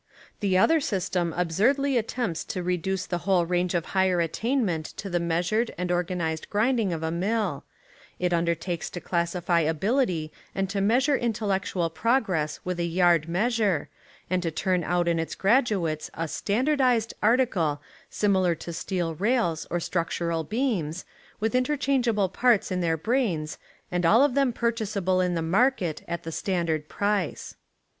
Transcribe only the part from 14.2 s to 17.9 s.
and to turn out in Its graduates a "stand ardised" article